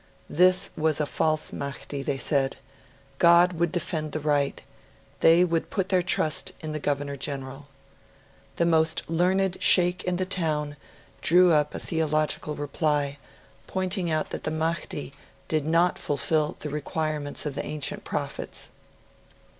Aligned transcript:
This 0.31 0.71
was 0.75 0.99
a 0.99 1.05
false 1.05 1.53
Mahdi, 1.53 2.01
they 2.01 2.17
said; 2.17 2.55
God 3.19 3.53
would 3.53 3.71
defend 3.71 4.13
the 4.13 4.19
right; 4.19 4.59
they 5.19 5.45
put 5.45 5.89
their 5.89 6.01
trust 6.01 6.53
in 6.59 6.71
the 6.71 6.79
Governor 6.79 7.15
General. 7.15 7.67
The 8.55 8.65
most 8.65 9.07
learned 9.07 9.57
Sheikh 9.61 10.03
in 10.05 10.15
the 10.15 10.25
town 10.25 10.75
drew 11.21 11.51
up 11.51 11.75
a 11.75 11.79
theological 11.79 12.55
reply, 12.55 13.19
pointing 13.67 14.09
out 14.09 14.31
that 14.31 14.43
the 14.43 14.49
Mahdi 14.49 15.13
did 15.47 15.67
not 15.67 15.99
fulfil 15.99 16.55
the 16.61 16.69
requirements 16.71 17.45
of 17.45 17.53
the 17.53 17.63
ancient 17.63 18.03
prophets. 18.03 18.71